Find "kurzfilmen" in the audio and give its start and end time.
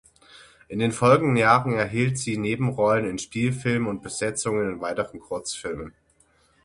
5.19-5.93